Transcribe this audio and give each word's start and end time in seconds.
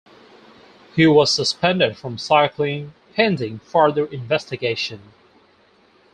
He 0.95 1.05
was 1.05 1.29
suspended 1.31 1.95
from 1.95 2.17
cycling 2.17 2.95
pending 3.13 3.59
further 3.59 4.07
investigation. 4.07 5.11